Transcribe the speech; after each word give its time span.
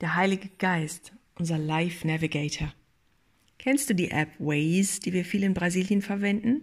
der 0.00 0.14
Heilige 0.14 0.48
Geist, 0.58 1.12
unser 1.34 1.58
Life 1.58 2.06
Navigator. 2.06 2.72
Kennst 3.58 3.90
du 3.90 3.94
die 3.94 4.12
App 4.12 4.28
Waze, 4.38 5.00
die 5.00 5.12
wir 5.12 5.24
viel 5.24 5.42
in 5.42 5.54
Brasilien 5.54 6.02
verwenden? 6.02 6.62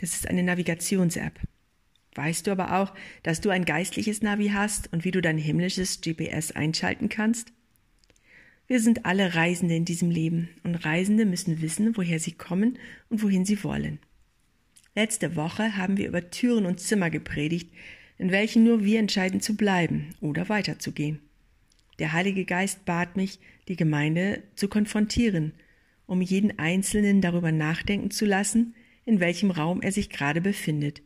Das 0.00 0.14
ist 0.14 0.26
eine 0.26 0.42
Navigations-App. 0.42 1.38
Weißt 2.14 2.46
du 2.46 2.50
aber 2.50 2.78
auch, 2.78 2.94
dass 3.22 3.42
du 3.42 3.50
ein 3.50 3.66
geistliches 3.66 4.22
Navi 4.22 4.48
hast 4.48 4.90
und 4.92 5.04
wie 5.04 5.10
du 5.10 5.20
dein 5.20 5.36
himmlisches 5.36 6.00
GPS 6.00 6.52
einschalten 6.52 7.10
kannst? 7.10 7.52
Wir 8.66 8.80
sind 8.80 9.04
alle 9.04 9.34
Reisende 9.34 9.76
in 9.76 9.84
diesem 9.84 10.10
Leben 10.10 10.48
und 10.62 10.76
Reisende 10.76 11.26
müssen 11.26 11.60
wissen, 11.60 11.96
woher 11.96 12.18
sie 12.18 12.32
kommen 12.32 12.78
und 13.10 13.22
wohin 13.22 13.44
sie 13.44 13.62
wollen. 13.64 13.98
Letzte 14.94 15.36
Woche 15.36 15.76
haben 15.76 15.98
wir 15.98 16.08
über 16.08 16.30
Türen 16.30 16.64
und 16.64 16.80
Zimmer 16.80 17.10
gepredigt, 17.10 17.70
in 18.16 18.30
welchen 18.30 18.64
nur 18.64 18.82
wir 18.82 18.98
entscheiden 18.98 19.40
zu 19.40 19.56
bleiben 19.56 20.14
oder 20.20 20.48
weiterzugehen. 20.48 21.20
Der 21.98 22.12
Heilige 22.12 22.44
Geist 22.44 22.84
bat 22.84 23.16
mich, 23.16 23.38
die 23.68 23.76
Gemeinde 23.76 24.42
zu 24.54 24.68
konfrontieren, 24.68 25.52
um 26.06 26.20
jeden 26.20 26.58
Einzelnen 26.58 27.20
darüber 27.20 27.52
nachdenken 27.52 28.10
zu 28.10 28.26
lassen, 28.26 28.74
in 29.04 29.20
welchem 29.20 29.50
Raum 29.50 29.82
er 29.82 29.92
sich 29.92 30.10
gerade 30.10 30.40
befindet 30.40 31.02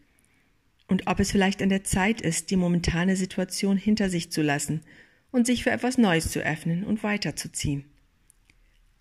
und 0.88 1.06
ob 1.06 1.20
es 1.20 1.32
vielleicht 1.32 1.62
an 1.62 1.68
der 1.68 1.84
Zeit 1.84 2.20
ist, 2.20 2.50
die 2.50 2.56
momentane 2.56 3.16
Situation 3.16 3.76
hinter 3.76 4.08
sich 4.08 4.30
zu 4.30 4.42
lassen 4.42 4.82
und 5.30 5.46
sich 5.46 5.64
für 5.64 5.70
etwas 5.70 5.98
Neues 5.98 6.30
zu 6.30 6.40
öffnen 6.40 6.84
und 6.84 7.02
weiterzuziehen. 7.02 7.84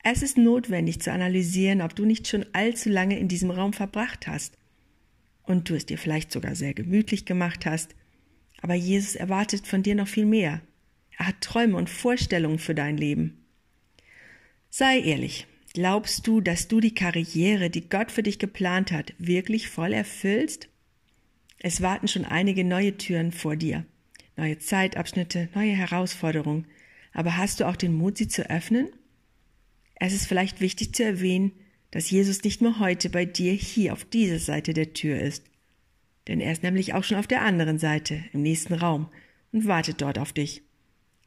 Es 0.03 0.21
ist 0.21 0.37
notwendig 0.37 1.01
zu 1.01 1.11
analysieren, 1.11 1.81
ob 1.81 1.95
du 1.95 2.05
nicht 2.05 2.27
schon 2.27 2.45
allzu 2.53 2.89
lange 2.89 3.17
in 3.19 3.27
diesem 3.27 3.51
Raum 3.51 3.73
verbracht 3.73 4.27
hast 4.27 4.57
und 5.43 5.69
du 5.69 5.75
es 5.75 5.85
dir 5.85 5.97
vielleicht 5.97 6.31
sogar 6.31 6.55
sehr 6.55 6.73
gemütlich 6.73 7.25
gemacht 7.25 7.65
hast, 7.65 7.95
aber 8.61 8.73
Jesus 8.73 9.15
erwartet 9.15 9.67
von 9.67 9.83
dir 9.83 9.95
noch 9.95 10.07
viel 10.07 10.25
mehr. 10.25 10.61
Er 11.17 11.27
hat 11.27 11.41
Träume 11.41 11.77
und 11.77 11.89
Vorstellungen 11.89 12.59
für 12.59 12.75
dein 12.75 12.97
Leben. 12.97 13.45
Sei 14.69 14.99
ehrlich, 14.99 15.47
glaubst 15.73 16.27
du, 16.27 16.41
dass 16.41 16.67
du 16.67 16.79
die 16.79 16.93
Karriere, 16.93 17.69
die 17.69 17.89
Gott 17.89 18.11
für 18.11 18.23
dich 18.23 18.39
geplant 18.39 18.91
hat, 18.91 19.13
wirklich 19.17 19.69
voll 19.69 19.93
erfüllst? 19.93 20.67
Es 21.59 21.81
warten 21.81 22.07
schon 22.07 22.25
einige 22.25 22.63
neue 22.63 22.97
Türen 22.97 23.31
vor 23.31 23.55
dir, 23.55 23.85
neue 24.35 24.59
Zeitabschnitte, 24.59 25.49
neue 25.55 25.71
Herausforderungen. 25.71 26.67
Aber 27.13 27.37
hast 27.37 27.59
du 27.59 27.67
auch 27.67 27.77
den 27.77 27.93
Mut, 27.93 28.17
sie 28.17 28.27
zu 28.27 28.49
öffnen? 28.49 28.89
Es 29.95 30.13
ist 30.13 30.27
vielleicht 30.27 30.59
wichtig 30.59 30.93
zu 30.93 31.03
erwähnen, 31.03 31.53
dass 31.91 32.11
Jesus 32.11 32.43
nicht 32.43 32.61
nur 32.61 32.79
heute 32.79 33.09
bei 33.09 33.23
dir 33.23 33.53
hier 33.53 33.93
auf 33.93 34.03
dieser 34.03 34.39
Seite 34.39 34.73
der 34.73 34.91
Tür 34.91 35.17
ist. 35.19 35.45
Denn 36.27 36.41
er 36.41 36.51
ist 36.51 36.63
nämlich 36.63 36.93
auch 36.93 37.05
schon 37.05 37.17
auf 37.17 37.27
der 37.27 37.43
anderen 37.43 37.79
Seite, 37.79 38.23
im 38.33 38.41
nächsten 38.41 38.73
Raum, 38.73 39.09
und 39.53 39.65
wartet 39.65 40.01
dort 40.01 40.19
auf 40.19 40.33
dich. 40.33 40.63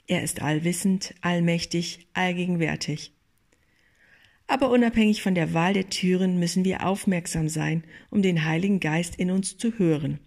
Er 0.08 0.22
ist 0.22 0.40
allwissend, 0.42 1.14
allmächtig, 1.20 2.08
allgegenwärtig. 2.14 3.12
Aber 4.46 4.70
unabhängig 4.70 5.22
von 5.22 5.34
der 5.34 5.52
Wahl 5.52 5.74
der 5.74 5.90
Türen 5.90 6.38
müssen 6.38 6.64
wir 6.64 6.86
aufmerksam 6.86 7.50
sein, 7.50 7.84
um 8.10 8.22
den 8.22 8.46
Heiligen 8.46 8.80
Geist 8.80 9.16
in 9.16 9.30
uns 9.30 9.58
zu 9.58 9.78
hören, 9.78 10.18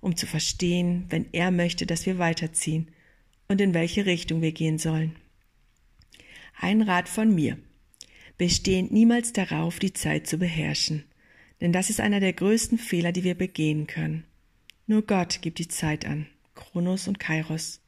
um 0.00 0.14
zu 0.14 0.26
verstehen, 0.26 1.06
wenn 1.08 1.26
er 1.32 1.50
möchte, 1.50 1.86
dass 1.86 2.04
wir 2.04 2.18
weiterziehen 2.18 2.90
und 3.48 3.62
in 3.62 3.72
welche 3.72 4.04
Richtung 4.04 4.42
wir 4.42 4.52
gehen 4.52 4.78
sollen. 4.78 5.16
Ein 6.60 6.82
Rat 6.82 7.08
von 7.08 7.34
mir. 7.34 7.58
Bestehend 8.36 8.92
niemals 8.92 9.32
darauf, 9.32 9.78
die 9.78 9.94
Zeit 9.94 10.26
zu 10.26 10.36
beherrschen, 10.36 11.04
denn 11.62 11.72
das 11.72 11.88
ist 11.88 12.00
einer 12.00 12.20
der 12.20 12.34
größten 12.34 12.76
Fehler, 12.76 13.12
die 13.12 13.24
wir 13.24 13.34
begehen 13.34 13.86
können. 13.86 14.24
Nur 14.86 15.02
Gott 15.02 15.40
gibt 15.40 15.58
die 15.58 15.68
Zeit 15.68 16.04
an, 16.04 16.26
Kronos 16.54 17.08
und 17.08 17.18
Kairos. 17.18 17.81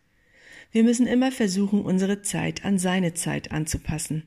Wir 0.75 0.83
müssen 0.83 1.06
immer 1.06 1.30
versuchen, 1.30 1.83
unsere 1.83 2.22
Zeit 2.22 2.64
an 2.64 2.78
seine 2.78 3.14
Zeit 3.14 3.53
anzupassen 3.53 4.25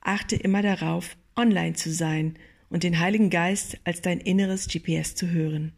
Achte 0.00 0.34
immer 0.34 0.62
darauf, 0.62 1.16
online 1.36 1.74
zu 1.74 1.92
sein 1.92 2.34
und 2.70 2.82
den 2.82 2.98
Heiligen 2.98 3.30
Geist 3.30 3.78
als 3.84 4.02
dein 4.02 4.18
inneres 4.18 4.66
GPS 4.66 5.14
zu 5.14 5.30
hören. 5.30 5.74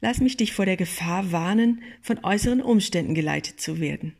Lass 0.00 0.20
mich 0.20 0.36
dich 0.36 0.52
vor 0.52 0.66
der 0.66 0.76
Gefahr 0.76 1.32
warnen, 1.32 1.82
von 2.00 2.24
äußeren 2.24 2.62
Umständen 2.62 3.14
geleitet 3.14 3.60
zu 3.60 3.80
werden. 3.80 4.14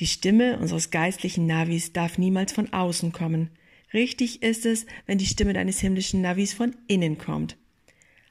Die 0.00 0.08
Stimme 0.08 0.58
unseres 0.58 0.90
geistlichen 0.90 1.46
Navis 1.46 1.92
darf 1.92 2.18
niemals 2.18 2.52
von 2.52 2.72
außen 2.72 3.12
kommen. 3.12 3.50
Richtig 3.92 4.42
ist 4.42 4.66
es, 4.66 4.84
wenn 5.06 5.18
die 5.18 5.26
Stimme 5.26 5.52
deines 5.52 5.78
himmlischen 5.78 6.22
Navis 6.22 6.52
von 6.54 6.74
innen 6.88 7.18
kommt. 7.18 7.56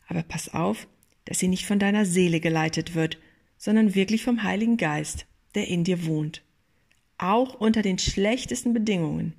Aber 0.07 0.23
pass 0.23 0.53
auf, 0.53 0.85
dass 1.23 1.40
sie 1.40 1.47
nicht 1.47 1.66
von 1.66 1.79
deiner 1.79 2.05
Seele 2.05 2.41
geleitet 2.41 2.94
wird, 2.94 3.17
sondern 3.63 3.96
wirklich 3.96 4.25
vom 4.25 4.44
Heiligen 4.44 4.75
Geist, 4.75 5.25
der 5.56 5.69
in 5.69 5.85
dir 5.85 6.06
wohnt. 6.06 6.44
Auch 7.18 7.53
unter 7.53 7.81
den 7.81 7.97
schlechtesten 7.97 8.74
Bedingungen. 8.74 9.35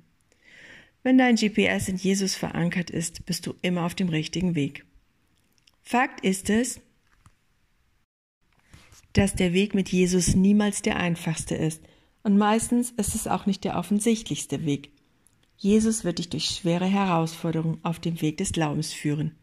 Wenn 1.03 1.19
dein 1.19 1.35
GPS 1.35 1.89
in 1.89 1.97
Jesus 1.97 2.33
verankert 2.33 2.89
ist, 2.89 3.27
bist 3.27 3.45
du 3.45 3.53
immer 3.61 3.85
auf 3.85 3.93
dem 3.93 4.09
richtigen 4.09 4.55
Weg. 4.55 4.83
Fakt 5.83 6.25
ist 6.25 6.49
es, 6.49 6.81
dass 9.13 9.35
der 9.35 9.53
Weg 9.53 9.75
mit 9.75 9.89
Jesus 9.89 10.35
niemals 10.35 10.81
der 10.81 10.95
einfachste 10.95 11.53
ist 11.53 11.83
und 12.23 12.35
meistens 12.35 12.89
ist 12.97 13.13
es 13.13 13.27
auch 13.27 13.45
nicht 13.45 13.63
der 13.63 13.77
offensichtlichste 13.77 14.65
Weg. 14.65 14.89
Jesus 15.55 16.03
wird 16.03 16.17
dich 16.17 16.29
durch 16.29 16.45
schwere 16.45 16.87
Herausforderungen 16.87 17.77
auf 17.83 17.99
dem 17.99 18.19
Weg 18.21 18.37
des 18.37 18.53
Glaubens 18.53 18.91
führen. 18.91 19.35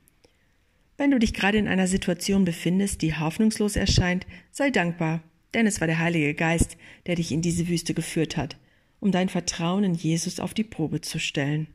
Wenn 0.97 1.11
du 1.11 1.19
dich 1.19 1.35
gerade 1.35 1.59
in 1.59 1.69
einer 1.69 1.87
Situation 1.87 2.45
befindest, 2.45 3.03
die 3.03 3.15
hoffnungslos 3.15 3.77
erscheint, 3.77 4.27
sei 4.51 4.71
dankbar, 4.71 5.23
denn 5.55 5.67
es 5.67 5.81
war 5.81 5.87
der 5.87 5.99
Heilige 5.99 6.35
Geist, 6.35 6.77
der 7.07 7.17
dich 7.17 7.33
in 7.33 7.43
diese 7.43 7.69
Wüste 7.69 7.95
geführt 7.95 8.37
hat 8.37 8.57
um 9.03 9.11
dein 9.11 9.29
Vertrauen 9.29 9.83
in 9.83 9.95
Jesus 9.95 10.39
auf 10.39 10.55
die 10.55 10.63
Probe 10.63 11.01
zu 11.01 11.19
stellen. 11.19 11.67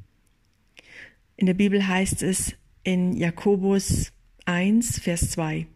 In 1.35 1.45
der 1.45 1.53
Bibel 1.53 1.85
heißt 1.85 2.23
es 2.23 2.53
in 2.83 3.17
Jakobus 3.17 4.13
1, 4.45 4.99
Vers 4.99 5.31
2, 5.31 5.67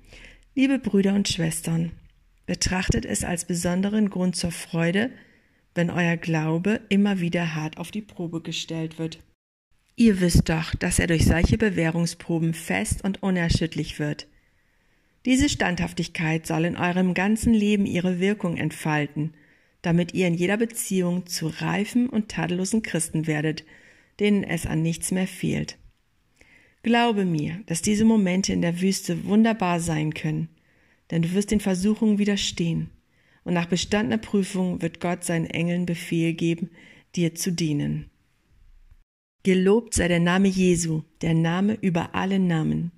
Liebe 0.56 0.79
Brüder 0.79 1.13
und 1.13 1.28
Schwestern, 1.28 1.91
betrachtet 2.46 3.06
es 3.06 3.25
als 3.25 3.44
besonderen 3.44 4.09
Grund 4.09 4.38
zur 4.38 4.52
Freude, 4.52 5.12
wenn 5.75 5.90
euer 5.90 6.16
Glaube 6.16 6.79
immer 6.88 7.19
wieder 7.19 7.53
hart 7.53 7.78
auf 7.78 7.91
die 7.91 8.02
Probe 8.02 8.40
gestellt 8.40 8.97
wird. 8.97 9.19
Ihr 9.96 10.19
wisst 10.22 10.50
doch, 10.50 10.75
dass 10.75 11.00
er 11.00 11.07
durch 11.07 11.25
solche 11.25 11.57
Bewährungsproben 11.57 12.53
fest 12.53 13.03
und 13.03 13.22
unerschütterlich 13.22 14.00
wird. 14.00 14.28
Diese 15.25 15.50
Standhaftigkeit 15.50 16.47
soll 16.47 16.66
in 16.66 16.78
eurem 16.78 17.13
ganzen 17.13 17.53
Leben 17.53 17.85
ihre 17.85 18.19
Wirkung 18.19 18.57
entfalten 18.57 19.34
damit 19.81 20.13
ihr 20.13 20.28
in 20.28 20.34
jeder 20.34 20.57
Beziehung 20.57 21.25
zu 21.25 21.47
reifen 21.47 22.07
und 22.07 22.29
tadellosen 22.29 22.84
Christen 22.84 23.28
werdet, 23.28 23.66
denen 24.19 24.44
es 24.44 24.66
an 24.66 24.81
nichts 24.81 25.12
mehr 25.12 25.28
fehlt. 25.28 25.78
Glaube 26.84 27.25
mir, 27.25 27.62
dass 27.66 27.81
diese 27.81 28.06
Momente 28.06 28.53
in 28.53 28.62
der 28.62 28.81
Wüste 28.81 29.25
wunderbar 29.25 29.79
sein 29.79 30.13
können, 30.13 30.50
denn 31.09 31.22
du 31.22 31.34
wirst 31.34 31.52
den 31.52 31.59
Versuchungen 31.59 32.18
widerstehen, 32.18 32.90
und 33.44 33.56
nach 33.56 33.66
bestandener 33.66 34.19
Prüfung 34.19 34.84
wird 34.84 35.00
Gott 35.00 35.23
seinen 35.23 35.47
Engeln 35.47 35.88
Befehl 35.88 36.34
geben, 36.34 36.69
dir 37.16 37.34
zu 37.34 37.52
dienen. 37.52 38.06
Gelobt 39.44 39.96
sei 39.96 40.07
der 40.07 40.19
Name 40.19 40.47
Jesu, 40.47 41.02
der 41.22 41.34
Name 41.34 41.75
über 41.81 42.13
alle 42.13 42.38
Namen. 42.38 42.91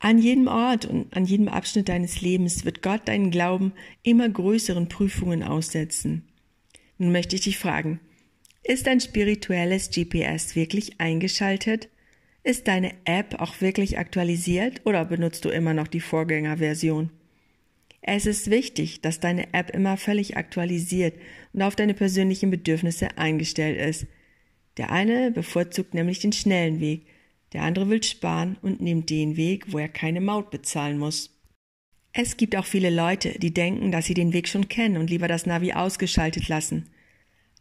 An 0.00 0.18
jedem 0.18 0.48
Ort 0.48 0.86
und 0.86 1.16
an 1.16 1.24
jedem 1.24 1.46
Abschnitt 1.46 1.88
deines 1.88 2.20
Lebens 2.20 2.64
wird 2.64 2.82
Gott 2.82 3.06
deinen 3.06 3.30
Glauben 3.30 3.72
immer 4.02 4.28
größeren 4.28 4.88
Prüfungen 4.88 5.44
aussetzen. 5.44 6.24
Nun 6.98 7.12
möchte 7.12 7.36
ich 7.36 7.42
dich 7.42 7.58
fragen, 7.58 8.00
ist 8.64 8.88
dein 8.88 8.98
spirituelles 8.98 9.90
GPS 9.90 10.56
wirklich 10.56 11.00
eingeschaltet? 11.00 11.88
Ist 12.42 12.66
deine 12.66 12.92
App 13.04 13.40
auch 13.40 13.60
wirklich 13.60 13.98
aktualisiert 13.98 14.80
oder 14.84 15.04
benutzt 15.04 15.44
du 15.44 15.48
immer 15.48 15.74
noch 15.74 15.86
die 15.86 16.00
Vorgängerversion? 16.00 17.10
Es 18.02 18.26
ist 18.26 18.50
wichtig, 18.50 19.00
dass 19.00 19.20
deine 19.20 19.54
App 19.54 19.70
immer 19.70 19.96
völlig 19.96 20.36
aktualisiert 20.36 21.14
und 21.52 21.62
auf 21.62 21.76
deine 21.76 21.94
persönlichen 21.94 22.50
Bedürfnisse 22.50 23.16
eingestellt 23.16 23.80
ist. 23.80 24.06
Der 24.76 24.90
eine 24.90 25.30
bevorzugt 25.30 25.94
nämlich 25.94 26.18
den 26.18 26.32
schnellen 26.32 26.80
Weg, 26.80 27.06
der 27.52 27.62
andere 27.62 27.88
will 27.88 28.02
sparen 28.02 28.56
und 28.62 28.80
nimmt 28.80 29.10
den 29.10 29.36
Weg, 29.36 29.72
wo 29.72 29.78
er 29.78 29.88
keine 29.88 30.20
Maut 30.20 30.50
bezahlen 30.50 30.98
muss. 30.98 31.30
Es 32.12 32.36
gibt 32.36 32.56
auch 32.56 32.64
viele 32.64 32.90
Leute, 32.90 33.38
die 33.38 33.54
denken, 33.54 33.90
dass 33.90 34.06
sie 34.06 34.14
den 34.14 34.32
Weg 34.32 34.48
schon 34.48 34.68
kennen 34.68 34.96
und 34.96 35.10
lieber 35.10 35.28
das 35.28 35.46
Navi 35.46 35.72
ausgeschaltet 35.72 36.48
lassen. 36.48 36.90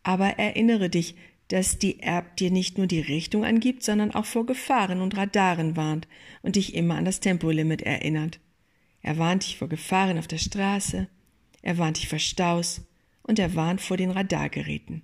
Aber 0.03 0.27
erinnere 0.39 0.89
dich, 0.89 1.15
dass 1.47 1.77
die 1.77 2.01
App 2.01 2.37
dir 2.37 2.51
nicht 2.51 2.77
nur 2.77 2.87
die 2.87 2.99
Richtung 2.99 3.45
angibt, 3.45 3.83
sondern 3.83 4.13
auch 4.13 4.25
vor 4.25 4.45
Gefahren 4.45 5.01
und 5.01 5.17
Radaren 5.17 5.75
warnt 5.75 6.07
und 6.41 6.55
dich 6.55 6.73
immer 6.75 6.95
an 6.95 7.05
das 7.05 7.19
Tempolimit 7.19 7.81
erinnert. 7.81 8.39
Er 9.01 9.17
warnt 9.17 9.45
dich 9.45 9.57
vor 9.57 9.69
Gefahren 9.69 10.17
auf 10.17 10.27
der 10.27 10.37
Straße, 10.37 11.07
er 11.61 11.77
warnt 11.77 11.97
dich 11.97 12.07
vor 12.07 12.19
Staus 12.19 12.81
und 13.21 13.39
er 13.39 13.55
warnt 13.55 13.81
vor 13.81 13.97
den 13.97 14.11
Radargeräten. 14.11 15.03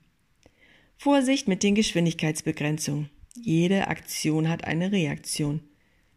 Vorsicht 1.01 1.47
mit 1.47 1.63
den 1.63 1.75
Geschwindigkeitsbegrenzungen. 1.75 3.09
Jede 3.33 3.87
Aktion 3.87 4.49
hat 4.49 4.65
eine 4.65 4.91
Reaktion. 4.91 5.61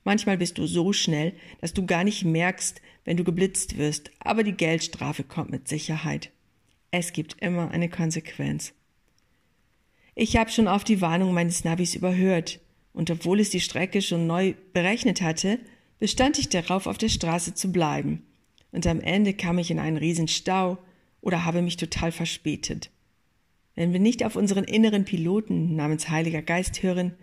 Manchmal 0.02 0.38
bist 0.38 0.58
du 0.58 0.67
so 0.67 0.93
schnell, 0.93 1.34
dass 1.61 1.73
du 1.73 1.87
gar 1.87 2.02
nicht 2.02 2.25
merkst, 2.25 2.82
wenn 3.05 3.17
du 3.17 3.23
geblitzt 3.23 3.79
wirst, 3.79 4.11
aber 4.19 4.43
die 4.43 4.56
Geldstrafe 4.56 5.23
kommt 5.23 5.52
mit 5.52 5.69
Sicherheit. 5.69 6.32
Es 6.90 7.12
gibt 7.12 7.40
immer 7.40 7.70
eine 7.70 7.88
Konsequenz. 7.90 8.73
Ich 10.17 10.37
habe 10.37 10.50
schon 10.50 10.67
oft 10.67 10.88
die 10.88 11.00
Warnung 11.00 11.32
meines 11.32 11.62
Navis 11.62 11.94
überhört, 11.94 12.58
und 12.93 13.08
obwohl 13.08 13.38
es 13.38 13.50
die 13.50 13.61
Strecke 13.61 14.02
schon 14.02 14.26
neu 14.26 14.55
berechnet 14.73 15.23
hatte, 15.23 15.61
bestand 16.00 16.40
ich 16.40 16.49
darauf, 16.49 16.88
auf 16.88 16.99
der 16.99 17.08
Straße 17.08 17.55
zu 17.55 17.70
bleiben. 17.70 18.26
Und 18.73 18.88
am 18.88 19.00
Ende 19.00 19.32
kam 19.32 19.58
ich 19.58 19.70
in 19.70 19.79
einen 19.79 19.96
riesen 19.96 20.26
Stau 20.26 20.79
oder 21.20 21.44
habe 21.44 21.62
mich 21.62 21.76
total 21.76 22.11
verspätet. 22.11 22.90
Wenn 23.74 23.92
wir 23.92 24.00
nicht 24.00 24.24
auf 24.24 24.36
unseren 24.36 24.64
inneren 24.64 25.04
Piloten 25.04 25.76
namens 25.76 26.08
Heiliger 26.08 26.42
Geist 26.42 26.82
hören, 26.82 27.14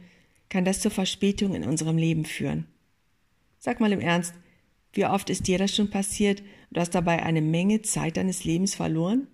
kann 0.49 0.65
das 0.65 0.81
zur 0.81 0.91
Verspätung 0.91 1.53
in 1.53 1.63
unserem 1.63 1.97
Leben 1.97 2.25
führen. 2.25 2.65
Sag 3.59 3.79
mal 3.79 3.91
im 3.91 3.99
Ernst, 3.99 4.33
wie 4.93 5.05
oft 5.05 5.29
ist 5.29 5.47
dir 5.47 5.59
das 5.59 5.75
schon 5.75 5.89
passiert 5.89 6.41
und 6.41 6.77
du 6.77 6.81
hast 6.81 6.95
dabei 6.95 7.23
eine 7.23 7.41
Menge 7.41 7.81
Zeit 7.83 8.17
deines 8.17 8.43
Lebens 8.43 8.73
verloren? 8.73 9.27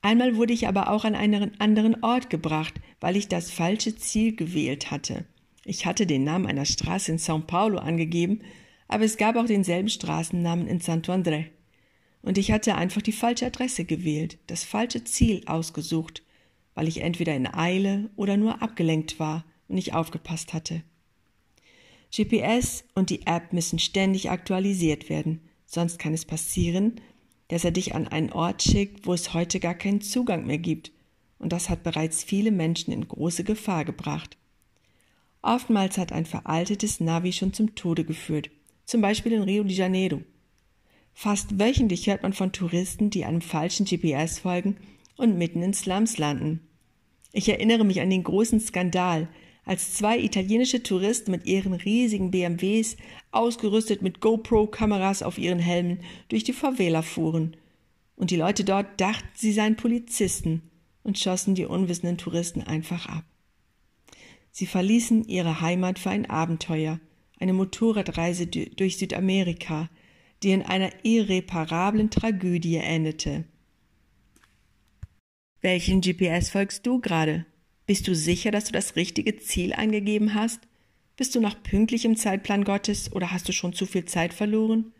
Einmal 0.00 0.36
wurde 0.36 0.52
ich 0.52 0.66
aber 0.66 0.90
auch 0.90 1.04
an 1.04 1.14
einen 1.14 1.60
anderen 1.60 2.02
Ort 2.02 2.30
gebracht, 2.30 2.74
weil 3.00 3.16
ich 3.16 3.28
das 3.28 3.50
falsche 3.50 3.96
Ziel 3.96 4.34
gewählt 4.34 4.90
hatte. 4.90 5.24
Ich 5.64 5.86
hatte 5.86 6.06
den 6.06 6.24
Namen 6.24 6.46
einer 6.46 6.64
Straße 6.64 7.12
in 7.12 7.18
São 7.18 7.42
Paulo 7.42 7.78
angegeben, 7.78 8.40
aber 8.86 9.04
es 9.04 9.16
gab 9.16 9.36
auch 9.36 9.46
denselben 9.46 9.88
Straßennamen 9.88 10.66
in 10.66 10.80
Santo 10.80 11.12
André. 11.12 11.46
Und 12.22 12.38
ich 12.38 12.50
hatte 12.50 12.74
einfach 12.74 13.02
die 13.02 13.12
falsche 13.12 13.46
Adresse 13.46 13.84
gewählt, 13.84 14.38
das 14.46 14.64
falsche 14.64 15.04
Ziel 15.04 15.42
ausgesucht, 15.46 16.22
weil 16.74 16.88
ich 16.88 17.00
entweder 17.00 17.34
in 17.34 17.52
Eile 17.52 18.10
oder 18.16 18.36
nur 18.36 18.62
abgelenkt 18.62 19.18
war 19.18 19.44
und 19.68 19.76
nicht 19.76 19.94
aufgepasst 19.94 20.52
hatte. 20.52 20.82
GPS 22.14 22.84
und 22.94 23.10
die 23.10 23.26
App 23.26 23.52
müssen 23.52 23.78
ständig 23.78 24.30
aktualisiert 24.30 25.08
werden, 25.08 25.40
sonst 25.66 25.98
kann 25.98 26.14
es 26.14 26.24
passieren, 26.24 27.00
dass 27.48 27.64
er 27.64 27.70
dich 27.70 27.94
an 27.94 28.08
einen 28.08 28.32
Ort 28.32 28.62
schickt, 28.62 29.06
wo 29.06 29.12
es 29.12 29.34
heute 29.34 29.60
gar 29.60 29.74
keinen 29.74 30.00
Zugang 30.00 30.46
mehr 30.46 30.58
gibt, 30.58 30.92
und 31.38 31.52
das 31.52 31.68
hat 31.68 31.82
bereits 31.82 32.24
viele 32.24 32.50
Menschen 32.50 32.92
in 32.92 33.06
große 33.06 33.44
Gefahr 33.44 33.84
gebracht. 33.84 34.36
Oftmals 35.42 35.98
hat 35.98 36.12
ein 36.12 36.26
veraltetes 36.26 37.00
Navi 37.00 37.32
schon 37.32 37.52
zum 37.52 37.74
Tode 37.74 38.04
geführt, 38.04 38.50
zum 38.86 39.00
Beispiel 39.00 39.32
in 39.32 39.42
Rio 39.42 39.62
de 39.62 39.74
Janeiro. 39.74 40.22
Fast 41.20 41.58
wöchentlich 41.58 42.06
hört 42.06 42.22
man 42.22 42.32
von 42.32 42.52
Touristen, 42.52 43.10
die 43.10 43.24
einem 43.24 43.40
falschen 43.40 43.86
GPS 43.86 44.38
folgen 44.38 44.76
und 45.16 45.36
mitten 45.36 45.64
in 45.64 45.74
Slums 45.74 46.16
landen. 46.16 46.60
Ich 47.32 47.48
erinnere 47.48 47.84
mich 47.84 48.00
an 48.00 48.08
den 48.08 48.22
großen 48.22 48.60
Skandal, 48.60 49.26
als 49.64 49.94
zwei 49.94 50.16
italienische 50.20 50.80
Touristen 50.84 51.32
mit 51.32 51.44
ihren 51.44 51.72
riesigen 51.72 52.30
BMWs, 52.30 52.96
ausgerüstet 53.32 54.00
mit 54.00 54.20
GoPro-Kameras 54.20 55.24
auf 55.24 55.38
ihren 55.38 55.58
Helmen, 55.58 55.98
durch 56.28 56.44
die 56.44 56.52
Favela 56.52 57.02
fuhren. 57.02 57.56
Und 58.14 58.30
die 58.30 58.36
Leute 58.36 58.62
dort 58.62 59.00
dachten, 59.00 59.26
sie 59.34 59.50
seien 59.50 59.74
Polizisten 59.74 60.70
und 61.02 61.18
schossen 61.18 61.56
die 61.56 61.66
unwissenden 61.66 62.18
Touristen 62.18 62.62
einfach 62.62 63.06
ab. 63.08 63.24
Sie 64.52 64.66
verließen 64.66 65.24
ihre 65.24 65.60
Heimat 65.60 65.98
für 65.98 66.10
ein 66.10 66.30
Abenteuer, 66.30 67.00
eine 67.40 67.54
Motorradreise 67.54 68.46
durch 68.46 68.98
Südamerika, 68.98 69.88
die 70.42 70.52
in 70.52 70.62
einer 70.62 70.90
irreparablen 71.02 72.10
Tragödie 72.10 72.76
endete. 72.76 73.44
Welchen 75.60 76.00
GPS 76.00 76.50
folgst 76.50 76.86
du 76.86 77.00
gerade? 77.00 77.44
Bist 77.86 78.06
du 78.06 78.14
sicher, 78.14 78.50
dass 78.50 78.66
du 78.66 78.72
das 78.72 78.96
richtige 78.96 79.36
Ziel 79.38 79.72
eingegeben 79.72 80.34
hast? 80.34 80.60
Bist 81.16 81.34
du 81.34 81.40
noch 81.40 81.62
pünktlich 81.62 82.04
im 82.04 82.16
Zeitplan 82.16 82.62
Gottes 82.62 83.10
oder 83.12 83.32
hast 83.32 83.48
du 83.48 83.52
schon 83.52 83.72
zu 83.72 83.86
viel 83.86 84.04
Zeit 84.04 84.32
verloren? 84.32 84.92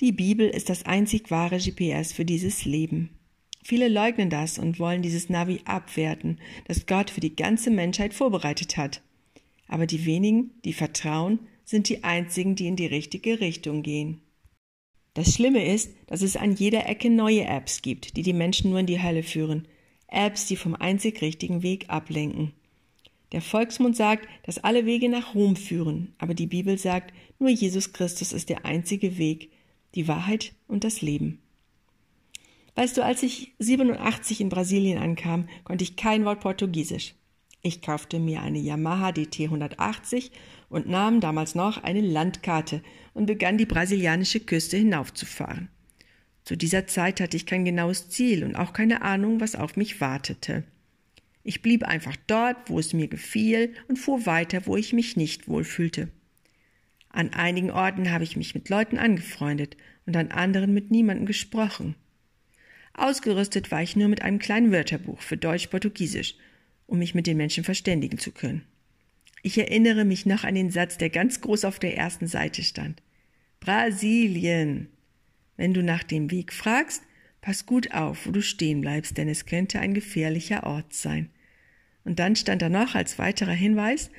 Die 0.00 0.12
Bibel 0.12 0.48
ist 0.48 0.68
das 0.68 0.84
einzig 0.84 1.30
wahre 1.30 1.58
GPS 1.58 2.12
für 2.12 2.24
dieses 2.24 2.64
Leben. 2.64 3.10
Viele 3.64 3.88
leugnen 3.88 4.30
das 4.30 4.58
und 4.58 4.78
wollen 4.78 5.02
dieses 5.02 5.28
Navi 5.28 5.60
abwerten, 5.64 6.38
das 6.66 6.86
Gott 6.86 7.10
für 7.10 7.20
die 7.20 7.34
ganze 7.34 7.70
Menschheit 7.70 8.14
vorbereitet 8.14 8.76
hat. 8.76 9.02
Aber 9.66 9.86
die 9.86 10.04
wenigen, 10.04 10.52
die 10.64 10.72
vertrauen, 10.72 11.40
sind 11.68 11.90
die 11.90 12.02
einzigen, 12.02 12.56
die 12.56 12.66
in 12.66 12.76
die 12.76 12.86
richtige 12.86 13.40
Richtung 13.40 13.82
gehen. 13.82 14.22
Das 15.12 15.34
Schlimme 15.34 15.66
ist, 15.66 15.92
dass 16.06 16.22
es 16.22 16.34
an 16.36 16.54
jeder 16.54 16.88
Ecke 16.88 17.10
neue 17.10 17.44
Apps 17.44 17.82
gibt, 17.82 18.16
die 18.16 18.22
die 18.22 18.32
Menschen 18.32 18.70
nur 18.70 18.78
in 18.78 18.86
die 18.86 19.02
Hölle 19.02 19.22
führen. 19.22 19.68
Apps, 20.06 20.46
die 20.46 20.56
vom 20.56 20.74
einzig 20.74 21.20
richtigen 21.20 21.62
Weg 21.62 21.90
ablenken. 21.90 22.52
Der 23.32 23.42
Volksmund 23.42 23.96
sagt, 23.96 24.26
dass 24.44 24.64
alle 24.64 24.86
Wege 24.86 25.10
nach 25.10 25.34
Rom 25.34 25.56
führen, 25.56 26.14
aber 26.16 26.32
die 26.32 26.46
Bibel 26.46 26.78
sagt, 26.78 27.12
nur 27.38 27.50
Jesus 27.50 27.92
Christus 27.92 28.32
ist 28.32 28.48
der 28.48 28.64
einzige 28.64 29.18
Weg, 29.18 29.50
die 29.94 30.08
Wahrheit 30.08 30.54
und 30.68 30.84
das 30.84 31.02
Leben. 31.02 31.42
Weißt 32.76 32.96
du, 32.96 33.04
als 33.04 33.22
ich 33.22 33.52
87 33.58 34.40
in 34.40 34.48
Brasilien 34.48 34.96
ankam, 34.96 35.50
konnte 35.64 35.84
ich 35.84 35.96
kein 35.96 36.24
Wort 36.24 36.40
Portugiesisch. 36.40 37.14
Ich 37.60 37.82
kaufte 37.82 38.20
mir 38.20 38.40
eine 38.40 38.58
Yamaha 38.58 39.12
DT 39.12 39.40
180 39.40 40.30
und 40.68 40.88
nahm 40.88 41.20
damals 41.20 41.54
noch 41.54 41.82
eine 41.82 42.00
Landkarte 42.00 42.82
und 43.14 43.26
begann 43.26 43.58
die 43.58 43.66
brasilianische 43.66 44.40
Küste 44.40 44.76
hinaufzufahren. 44.76 45.68
Zu 46.44 46.56
dieser 46.56 46.86
Zeit 46.86 47.20
hatte 47.20 47.36
ich 47.36 47.46
kein 47.46 47.64
genaues 47.64 48.08
Ziel 48.08 48.44
und 48.44 48.56
auch 48.56 48.72
keine 48.72 49.02
Ahnung, 49.02 49.40
was 49.40 49.54
auf 49.54 49.76
mich 49.76 50.00
wartete. 50.00 50.64
Ich 51.42 51.62
blieb 51.62 51.84
einfach 51.84 52.16
dort, 52.26 52.56
wo 52.68 52.78
es 52.78 52.92
mir 52.92 53.08
gefiel 53.08 53.74
und 53.88 53.98
fuhr 53.98 54.26
weiter, 54.26 54.66
wo 54.66 54.76
ich 54.76 54.92
mich 54.92 55.16
nicht 55.16 55.48
wohlfühlte. 55.48 56.08
An 57.10 57.32
einigen 57.32 57.70
Orten 57.70 58.10
habe 58.10 58.24
ich 58.24 58.36
mich 58.36 58.54
mit 58.54 58.68
Leuten 58.68 58.98
angefreundet 58.98 59.76
und 60.06 60.16
an 60.16 60.30
anderen 60.30 60.74
mit 60.74 60.90
niemandem 60.90 61.26
gesprochen. 61.26 61.94
Ausgerüstet 62.92 63.70
war 63.70 63.82
ich 63.82 63.96
nur 63.96 64.08
mit 64.08 64.22
einem 64.22 64.38
kleinen 64.38 64.72
Wörterbuch 64.72 65.20
für 65.20 65.36
Deutsch-Portugiesisch 65.36 66.34
um 66.88 66.98
mich 66.98 67.14
mit 67.14 67.28
den 67.28 67.36
Menschen 67.36 67.62
verständigen 67.62 68.18
zu 68.18 68.32
können. 68.32 68.64
Ich 69.42 69.58
erinnere 69.58 70.04
mich 70.04 70.26
noch 70.26 70.44
an 70.44 70.54
den 70.54 70.70
Satz, 70.70 70.98
der 70.98 71.10
ganz 71.10 71.40
groß 71.40 71.64
auf 71.64 71.78
der 71.78 71.96
ersten 71.96 72.26
Seite 72.26 72.62
stand. 72.62 73.02
Brasilien. 73.60 74.88
Wenn 75.56 75.74
du 75.74 75.82
nach 75.82 76.02
dem 76.02 76.30
Weg 76.30 76.52
fragst, 76.52 77.02
pass 77.40 77.66
gut 77.66 77.92
auf, 77.92 78.26
wo 78.26 78.30
du 78.30 78.42
stehen 78.42 78.80
bleibst, 78.80 79.16
denn 79.16 79.28
es 79.28 79.46
könnte 79.46 79.80
ein 79.80 79.94
gefährlicher 79.94 80.64
Ort 80.64 80.92
sein. 80.92 81.30
Und 82.04 82.18
dann 82.18 82.36
stand 82.36 82.62
da 82.62 82.68
noch 82.68 82.94
als 82.94 83.18
weiterer 83.18 83.52
Hinweis, 83.52 84.10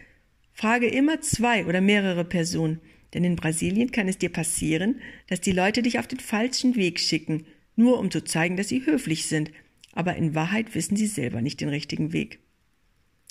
frage 0.54 0.88
immer 0.88 1.22
zwei 1.22 1.66
oder 1.66 1.82
mehrere 1.82 2.26
Personen, 2.26 2.82
denn 3.14 3.24
in 3.24 3.36
Brasilien 3.36 3.92
kann 3.92 4.08
es 4.08 4.18
dir 4.18 4.30
passieren, 4.30 5.02
dass 5.28 5.42
die 5.42 5.52
Leute 5.52 5.82
dich 5.82 6.00
auf 6.00 6.08
den 6.08 6.20
falschen 6.20 6.76
Weg 6.76 7.00
schicken, 7.00 7.46
nur 7.76 7.98
um 7.98 8.12
zu 8.12 8.24
zeigen, 8.24 8.58
dass 8.58 8.70
sie 8.70 8.86
höflich 8.86 9.26
sind, 9.26 9.52
aber 9.94 10.16
in 10.16 10.36
Wahrheit 10.36 10.76
wissen 10.76 10.96
sie 10.96 11.08
selber 11.08 11.42
nicht 11.42 11.62
den 11.62 11.70
richtigen 11.70 12.14
Weg. 12.14 12.40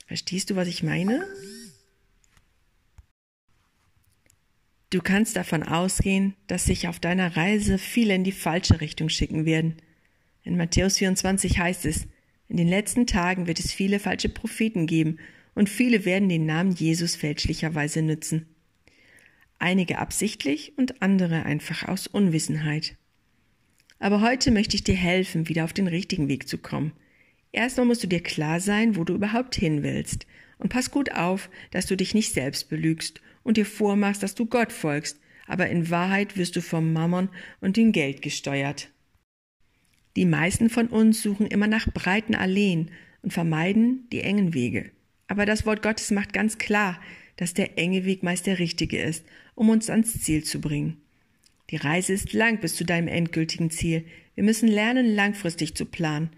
Verstehst 0.06 0.50
du, 0.50 0.56
was 0.56 0.68
ich 0.68 0.82
meine? 0.82 1.26
Du 4.90 5.00
kannst 5.00 5.36
davon 5.36 5.62
ausgehen, 5.62 6.34
dass 6.46 6.64
sich 6.64 6.88
auf 6.88 6.98
deiner 6.98 7.36
Reise 7.36 7.78
viele 7.78 8.14
in 8.14 8.24
die 8.24 8.32
falsche 8.32 8.80
Richtung 8.80 9.08
schicken 9.08 9.44
werden. 9.44 9.76
In 10.44 10.56
Matthäus 10.56 10.98
24 10.98 11.58
heißt 11.58 11.84
es, 11.84 12.06
in 12.48 12.56
den 12.56 12.68
letzten 12.68 13.06
Tagen 13.06 13.46
wird 13.46 13.58
es 13.58 13.72
viele 13.72 13.98
falsche 13.98 14.30
Propheten 14.30 14.86
geben 14.86 15.18
und 15.54 15.68
viele 15.68 16.04
werden 16.06 16.30
den 16.30 16.46
Namen 16.46 16.72
Jesus 16.72 17.16
fälschlicherweise 17.16 18.00
nützen. 18.00 18.46
Einige 19.58 19.98
absichtlich 19.98 20.72
und 20.78 21.02
andere 21.02 21.42
einfach 21.44 21.86
aus 21.86 22.06
Unwissenheit. 22.06 22.96
Aber 23.98 24.22
heute 24.22 24.50
möchte 24.50 24.76
ich 24.76 24.84
dir 24.84 24.94
helfen, 24.94 25.48
wieder 25.48 25.64
auf 25.64 25.72
den 25.72 25.88
richtigen 25.88 26.28
Weg 26.28 26.48
zu 26.48 26.58
kommen– 26.58 26.92
Erstmal 27.52 27.86
musst 27.86 28.02
du 28.02 28.08
dir 28.08 28.22
klar 28.22 28.60
sein, 28.60 28.96
wo 28.96 29.04
du 29.04 29.14
überhaupt 29.14 29.54
hin 29.54 29.82
willst. 29.82 30.26
Und 30.58 30.70
pass 30.70 30.90
gut 30.90 31.12
auf, 31.12 31.50
dass 31.70 31.86
du 31.86 31.96
dich 31.96 32.14
nicht 32.14 32.32
selbst 32.32 32.68
belügst 32.68 33.20
und 33.42 33.56
dir 33.56 33.66
vormachst, 33.66 34.22
dass 34.22 34.34
du 34.34 34.46
Gott 34.46 34.72
folgst, 34.72 35.18
aber 35.46 35.68
in 35.68 35.90
Wahrheit 35.90 36.36
wirst 36.36 36.56
du 36.56 36.60
vom 36.60 36.92
Mammon 36.92 37.28
und 37.60 37.76
dem 37.76 37.92
Geld 37.92 38.22
gesteuert. 38.22 38.90
Die 40.16 40.26
meisten 40.26 40.68
von 40.68 40.88
uns 40.88 41.22
suchen 41.22 41.46
immer 41.46 41.68
nach 41.68 41.86
breiten 41.92 42.34
Alleen 42.34 42.90
und 43.22 43.32
vermeiden 43.32 44.08
die 44.10 44.20
engen 44.20 44.52
Wege. 44.52 44.90
Aber 45.28 45.46
das 45.46 45.64
Wort 45.66 45.82
Gottes 45.82 46.10
macht 46.10 46.32
ganz 46.32 46.58
klar, 46.58 47.00
dass 47.36 47.54
der 47.54 47.78
enge 47.78 48.04
Weg 48.04 48.22
meist 48.22 48.46
der 48.46 48.58
richtige 48.58 49.00
ist, 49.00 49.24
um 49.54 49.68
uns 49.68 49.90
ans 49.90 50.20
Ziel 50.20 50.44
zu 50.44 50.60
bringen. 50.60 50.96
Die 51.70 51.76
Reise 51.76 52.12
ist 52.12 52.32
lang 52.32 52.58
bis 52.60 52.74
zu 52.74 52.84
deinem 52.84 53.08
endgültigen 53.08 53.70
Ziel. 53.70 54.04
Wir 54.34 54.44
müssen 54.44 54.68
lernen, 54.68 55.14
langfristig 55.14 55.74
zu 55.74 55.84
planen 55.84 56.30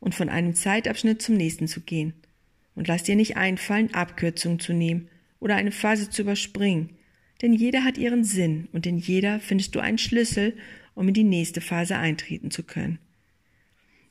und 0.00 0.14
von 0.14 0.28
einem 0.28 0.54
Zeitabschnitt 0.54 1.20
zum 1.20 1.36
nächsten 1.36 1.68
zu 1.68 1.80
gehen. 1.80 2.14
Und 2.78 2.86
lass 2.86 3.02
dir 3.02 3.16
nicht 3.16 3.36
einfallen, 3.36 3.92
Abkürzungen 3.92 4.60
zu 4.60 4.72
nehmen 4.72 5.08
oder 5.40 5.56
eine 5.56 5.72
Phase 5.72 6.10
zu 6.10 6.22
überspringen, 6.22 6.90
denn 7.42 7.52
jeder 7.52 7.82
hat 7.82 7.98
ihren 7.98 8.22
Sinn 8.22 8.68
und 8.70 8.86
in 8.86 8.98
jeder 8.98 9.40
findest 9.40 9.74
du 9.74 9.80
einen 9.80 9.98
Schlüssel, 9.98 10.56
um 10.94 11.08
in 11.08 11.14
die 11.14 11.24
nächste 11.24 11.60
Phase 11.60 11.96
eintreten 11.96 12.52
zu 12.52 12.62
können. 12.62 13.00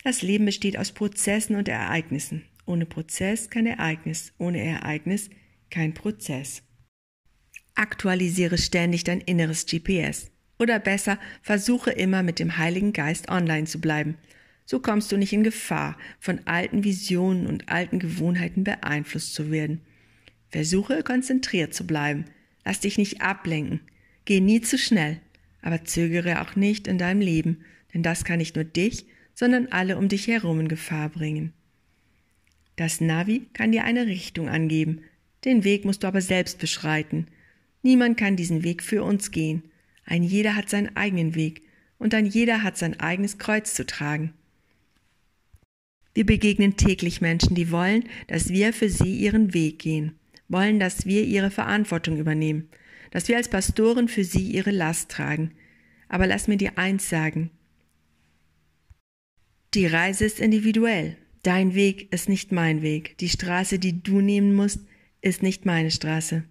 Das 0.03 0.21
Leben 0.21 0.43
besteht 0.43 0.77
aus 0.77 0.91
Prozessen 0.91 1.55
und 1.55 1.69
Ereignissen. 1.69 2.43
Ohne 2.65 2.85
Prozess 2.85 3.49
kein 3.49 3.67
Ereignis, 3.67 4.33
ohne 4.37 4.61
Ereignis 4.61 5.29
kein 5.69 5.93
Prozess. 5.93 6.61
Aktualisiere 7.73 8.57
ständig 8.57 9.05
dein 9.05 9.21
inneres 9.21 9.65
GPS. 9.65 10.29
Oder 10.59 10.79
besser, 10.79 11.17
versuche 11.41 11.91
immer 11.91 12.21
mit 12.21 12.37
dem 12.37 12.57
Heiligen 12.57 12.91
Geist 12.91 13.29
online 13.29 13.65
zu 13.65 13.79
bleiben– 13.79 14.17
So 14.67 14.81
kommst 14.81 15.11
du 15.13 15.17
nicht 15.17 15.31
in 15.31 15.43
Gefahr, 15.43 15.97
von 16.19 16.41
alten 16.45 16.83
Visionen 16.83 17.47
und 17.47 17.69
alten 17.69 17.99
Gewohnheiten 17.99 18.65
beeinflusst 18.65 19.33
zu 19.33 19.49
werden. 19.49 19.79
Versuche 20.49 21.03
konzentriert 21.03 21.73
zu 21.73 21.87
bleiben. 21.87 22.25
Lass 22.65 22.81
dich 22.81 22.97
nicht 22.97 23.21
ablenken. 23.21 23.79
Geh 24.25 24.41
nie 24.41 24.59
zu 24.59 24.77
schnell, 24.77 25.21
aber 25.61 25.85
zögere 25.85 26.41
auch 26.41 26.57
nicht 26.57 26.87
in 26.87 26.97
deinem 26.97 27.21
Leben, 27.21 27.61
denn 27.93 28.03
das 28.03 28.25
kann 28.25 28.39
nicht 28.39 28.55
nur 28.55 28.65
dich, 28.65 29.05
sondern 29.33 29.67
alle 29.67 29.97
um 29.97 30.09
dich 30.09 30.27
herum 30.27 30.59
in 30.59 30.67
Gefahr 30.67 31.07
bringen. 31.09 31.53
Das 32.75 32.99
Navi 32.99 33.47
kann 33.53 33.71
dir 33.71 33.85
eine 33.85 34.05
Richtung 34.05 34.49
angeben, 34.49 35.01
den 35.45 35.63
Weg 35.63 35.85
musst 35.85 36.03
du 36.03 36.07
aber 36.07 36.19
selbst 36.19 36.59
beschreiten. 36.59 37.27
Niemand 37.83 38.17
kann 38.17 38.35
diesen 38.35 38.63
Weg 38.63 38.83
für 38.83 39.01
uns 39.03 39.31
gehen. 39.31 39.63
Ein 40.03 40.23
jeder 40.23 40.55
hat 40.55 40.69
seinen 40.69 40.93
eigenen 40.97 41.35
Weg 41.35 41.61
und 41.99 42.13
ein 42.13 42.25
jeder 42.25 42.63
hat 42.63 42.77
sein 42.77 42.99
eigenes 42.99 43.37
Kreuz 43.37 43.73
zu 43.73 43.85
tragen. 43.85 44.33
Wir 46.17 46.25
begegnen 46.25 46.77
täglich 46.77 47.21
Menschen, 47.21 47.53
die 47.53 47.69
wollen, 47.69 48.05
dass 48.25 48.49
wir 48.49 48.73
für 48.73 48.89
sie 48.89 49.15
ihren 49.15 49.53
Weg 49.53 49.77
gehen, 49.77 50.15
wollen, 50.47 50.79
dass 50.79 51.05
wir 51.05 51.23
ihre 51.23 51.51
Verantwortung 51.51 52.17
übernehmen, 52.17 52.69
dass 53.11 53.27
wir 53.27 53.37
als 53.37 53.49
Pastoren 53.49 54.07
für 54.07 54.23
sie 54.23 54.49
ihre 54.49 54.71
Last 54.71 55.11
tragen. 55.11 55.51
Aber 56.09 56.25
lass 56.25 56.47
mir 56.47 56.57
dir 56.57 56.75
eins 56.79 57.07
sagen. 57.07 57.51
Die 59.75 59.85
Reise 59.85 60.25
ist 60.25 60.39
individuell. 60.39 61.17
Dein 61.43 61.75
Weg 61.75 62.11
ist 62.11 62.29
nicht 62.29 62.51
mein 62.51 62.81
Weg. 62.81 63.15
Die 63.19 63.29
Straße, 63.29 63.77
die 63.77 64.01
du 64.01 64.19
nehmen 64.19 64.55
musst, 64.55 64.79
ist 65.21 65.43
nicht 65.43 65.67
meine 65.67 65.91
Straße. 65.91 66.45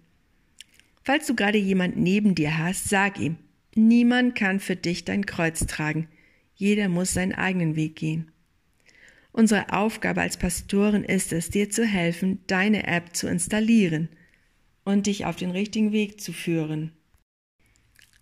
Falls 1.03 1.27
du 1.27 1.35
gerade 1.35 1.57
jemand 1.57 1.97
neben 1.97 2.35
dir 2.35 2.57
hast, 2.57 2.87
sag 2.87 3.19
ihm, 3.19 3.35
niemand 3.75 4.33
kann 4.33 4.61
für 4.61 4.77
dich 4.77 5.03
dein 5.03 5.25
Kreuz 5.25 5.65
tragen. 5.65 6.07
Jeder 6.55 6.87
muss 6.87 7.13
seinen 7.13 7.33
eigenen 7.33 7.75
Weg 7.75 7.97
gehen. 7.97 8.31
Unsere 9.37 9.71
Aufgabe 9.71 10.21
als 10.21 10.35
Pastoren 10.35 11.03
ist 11.03 11.31
es, 11.31 11.51
dir 11.51 11.69
zu 11.69 11.85
helfen, 11.85 12.39
deine 12.47 12.87
App 12.87 13.15
zu 13.15 13.27
installieren 13.27 14.09
und 14.83 15.05
dich 15.05 15.25
auf 15.25 15.35
den 15.35 15.51
richtigen 15.51 15.91
Weg 15.91 16.19
zu 16.19 16.33
führen. 16.33 16.91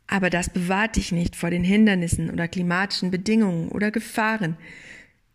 Aber 0.08 0.30
das 0.30 0.50
bewahrt 0.50 0.98
dich 0.98 1.14
nicht 1.14 1.38
vor 1.38 1.52
den 1.52 1.64
Hindernissen 1.64 2.32
oder 2.32 2.50
klimatischen 2.50 3.12
Bedingungen 3.12 3.70
oder 3.70 3.92
Gefahren, 3.92 4.58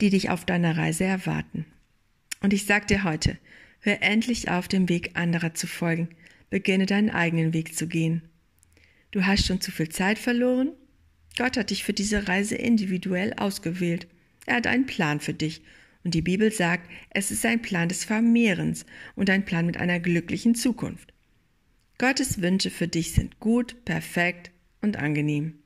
die 0.02 0.10
dich 0.10 0.28
auf 0.28 0.44
deiner 0.44 0.76
Reise 0.76 1.04
erwarten. 1.04 1.64
Und 2.42 2.52
ich 2.52 2.66
sag 2.66 2.87
dir 2.87 3.02
heute, 3.02 3.38
hör 3.80 4.02
endlich 4.02 4.50
auf, 4.50 4.68
dem 4.68 4.87
Weg 4.90 5.12
anderer 5.14 5.54
zu 5.54 5.66
folgen, 5.66 6.10
beginne 6.50 6.84
deinen 6.84 7.08
eigenen 7.08 7.54
Weg 7.54 7.75
zu 7.75 7.87
gehen. 7.87 8.20
Du 9.12 9.25
hast 9.25 9.46
schon 9.46 9.62
zu 9.62 9.72
viel 9.72 9.88
Zeit 9.88 10.18
verloren? 10.18 10.75
Gott 11.38 11.56
hat 11.56 11.70
dich 11.70 11.84
für 11.84 11.94
diese 11.94 12.28
Reise 12.28 12.56
individuell 12.56 13.32
ausgewählt. 13.32 14.08
Er 14.47 14.56
hat 14.56 14.66
einen 14.66 14.87
Plan 14.87 15.20
für 15.20 15.35
dich. 15.35 15.62
Und 16.02 16.14
die 16.14 16.23
Bibel 16.23 16.50
sagt, 16.50 16.90
es 17.11 17.30
ist 17.30 17.44
ein 17.44 17.61
Plan 17.61 17.88
des 17.88 18.04
Vermehrens 18.04 18.87
und 19.16 19.28
ein 19.28 19.44
Plan 19.44 19.66
mit 19.66 19.76
einer 19.76 20.00
glücklichen 20.00 20.54
Zukunft. 20.54 21.12
Gottes 21.99 22.40
Wünsche 22.40 22.70
für 22.70 22.88
dich 22.88 23.12
sind 23.12 23.40
gut, 23.40 23.85
perfekt 23.85 24.50
und 24.80 24.97
angenehm. 24.97 25.59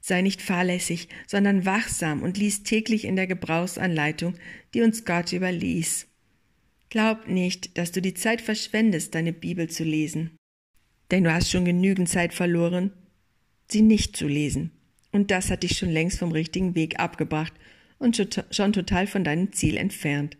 Sei 0.00 0.22
nicht 0.22 0.40
fahrlässig, 0.40 1.08
sondern 1.26 1.66
wachsam 1.66 2.22
und 2.22 2.38
lies 2.38 2.62
täglich 2.62 3.04
in 3.04 3.16
der 3.16 3.26
Gebrauchsanleitung, 3.26 4.34
die 4.72 4.80
uns 4.80 5.04
Gott 5.04 5.32
überließ. 5.32 6.06
Glaub 6.88 7.28
nicht, 7.28 7.76
dass 7.76 7.92
du 7.92 8.00
die 8.00 8.14
Zeit 8.14 8.40
verschwendest, 8.40 9.14
deine 9.14 9.32
Bibel 9.32 9.68
zu 9.68 9.84
lesen. 9.84 10.36
Denn 11.10 11.24
du 11.24 11.32
hast 11.32 11.50
schon 11.50 11.64
genügend 11.64 12.08
Zeit 12.08 12.32
verloren, 12.32 12.92
sie 13.68 13.82
nicht 13.82 14.16
zu 14.16 14.26
lesen. 14.26 14.70
Und 15.14 15.30
das 15.30 15.48
hat 15.48 15.62
dich 15.62 15.78
schon 15.78 15.90
längst 15.90 16.18
vom 16.18 16.32
richtigen 16.32 16.74
Weg 16.74 16.98
abgebracht 16.98 17.52
und 18.00 18.36
schon 18.50 18.72
total 18.72 19.06
von 19.06 19.22
deinem 19.22 19.52
Ziel 19.52 19.76
entfernt. 19.76 20.36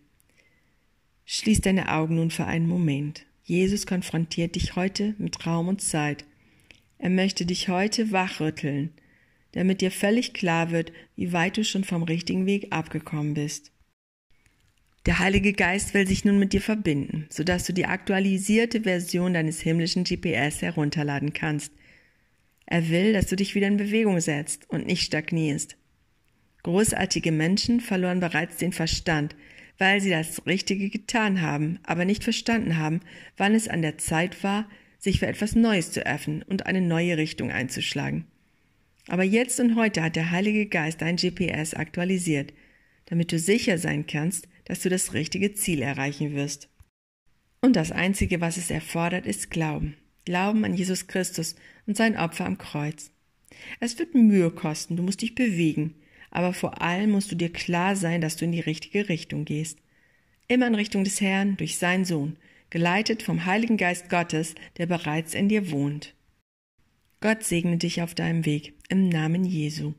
Schließ 1.27 1.61
deine 1.61 1.93
Augen 1.93 2.17
nun 2.17 2.33
für 2.33 2.47
einen 2.47 2.67
Moment. 2.67 3.25
Jesus 3.45 3.87
konfrontiert 3.87 4.57
dich 4.57 4.75
heute 4.75 5.15
mit 5.17 5.47
Raum 5.47 5.69
und 5.69 5.81
Zeit. 5.81 6.25
Er 6.99 7.11
möchte 7.11 7.47
dich 7.47 7.69
heute 7.69 8.11
wachrütteln, 8.11 8.91
damit 9.53 9.81
dir 9.81 9.93
völlig 9.93 10.35
klar 10.35 10.73
wird, 10.73 10.91
wie 11.15 11.33
weit 11.33 11.57
du 11.57 11.63
schon 11.63 11.85
vom 11.85 12.03
richtigen 12.03 12.45
Weg 12.47 12.73
abgekommen 12.73 13.35
bist. 13.35 13.71
Der 15.07 15.21
Heilige 15.21 15.53
Geist 15.53 15.95
will 15.95 16.09
sich 16.09 16.25
nun 16.25 16.41
mit 16.41 16.53
dir 16.53 16.61
verbinden, 16.61 17.29
sodass 17.31 17.65
du 17.65 17.73
die 17.73 17.87
aktualisierte 17.87 18.81
Version 18.81 19.35
deines 19.35 19.61
himmlischen 19.61 20.03
GPS 20.03 20.63
herunterladen 20.63 21.33
kannst. 21.33 21.71
Er 22.67 22.89
will, 22.89 23.13
dass 23.13 23.27
du 23.27 23.37
dich 23.37 23.55
wieder 23.55 23.67
in 23.67 23.77
Bewegung 23.77 24.21
setzt 24.21 24.69
und 24.71 24.87
nicht 24.87 25.03
stagnierst. 25.03 25.77
Großartige 26.63 27.31
Menschen 27.31 27.81
verloren 27.81 28.21
bereits 28.21 28.57
den 28.57 28.73
Verstand, 28.73 29.37
weil 29.79 30.01
sie 30.01 30.11
das 30.11 30.47
Richtige 30.47 30.89
getan 30.89 31.43
haben, 31.43 31.79
aber 31.83 32.05
nicht 32.05 32.25
verstanden 32.25 32.79
haben, 32.79 33.01
wann 33.37 33.55
es 33.55 33.69
an 33.69 33.83
der 33.83 33.99
Zeit 33.99 34.43
war, 34.43 34.69
sich 34.99 35.19
für 35.21 35.27
etwas 35.27 35.55
Neues 35.55 35.93
zu 35.93 36.07
öffnen 36.07 36.43
und 36.43 36.67
eine 36.67 36.81
neue 36.81 37.19
Richtung 37.19 37.51
einzuschlagen. 37.51 38.25
Aber 39.09 39.23
jetzt 39.23 39.61
und 39.61 39.77
heute 39.77 40.03
hat 40.03 40.17
der 40.17 40.31
Heilige 40.31 40.67
Geist 40.67 41.03
dein 41.03 41.17
GPS 41.17 41.75
aktualisiert, 41.75 42.55
damit 43.07 43.31
du 43.33 43.39
sicher 43.39 43.77
sein 43.77 44.07
kannst, 44.07 44.49
dass 44.65 44.81
du 44.81 44.89
das 44.89 45.13
richtige 45.13 45.53
Ziel 45.53 45.83
erreichen 45.83 46.35
wirst. 46.35 46.71
Und 47.61 47.77
das 47.77 47.93
Einzige, 47.93 48.41
was 48.41 48.57
es 48.57 48.71
erfordert, 48.71 49.27
ist 49.27 49.51
Glauben. 49.51 49.97
Glauben 50.25 50.65
an 50.65 50.75
Jesus 50.75 51.07
Christus 51.07 51.55
und 51.87 51.97
sein 51.97 52.17
Opfer 52.17 52.47
am 52.47 52.59
Kreuz. 52.59 53.11
Es 53.81 53.99
wird 53.99 54.15
Mühe 54.15 54.51
kosten, 54.51 54.97
du 54.97 55.03
musst 55.03 55.23
dich 55.23 55.35
bewegen, 55.35 55.95
aber 56.31 56.53
vor 56.53 56.83
allem 56.83 57.11
musst 57.11 57.31
du 57.31 57.37
dir 57.37 57.53
klar 57.53 57.97
sein, 57.97 58.21
dass 58.21 58.37
du 58.37 58.45
in 58.45 58.53
die 58.53 58.61
richtige 58.61 59.09
Richtung 59.09 59.45
gehst. 59.45 59.79
Immer 60.49 60.67
in 60.67 60.75
Richtung 60.75 61.05
des 61.05 61.21
Herrn 61.21 61.57
durch 61.57 61.79
seinen 61.79 62.05
Sohn, 62.05 62.37
geleitet 62.71 63.23
vom 63.23 63.47
Heiligen 63.47 63.77
Geist 63.77 64.11
Gottes, 64.11 64.55
der 64.79 64.87
bereits 64.87 65.35
in 65.35 65.49
dir 65.49 65.71
wohnt. 65.71 66.15
Gott 67.21 67.45
segne 67.45 67.79
dich 67.79 68.03
auf 68.03 68.15
deinem 68.15 68.45
Weg 68.45 68.75
im 68.89 69.09
Namen 69.09 69.45
Jesu. 69.45 69.95